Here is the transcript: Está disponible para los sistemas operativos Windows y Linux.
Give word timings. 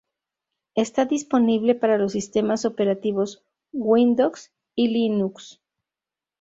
Está 0.73 1.05
disponible 1.05 1.75
para 1.75 1.99
los 1.99 2.13
sistemas 2.13 2.65
operativos 2.65 3.43
Windows 3.71 4.51
y 4.73 4.87
Linux. 4.87 5.61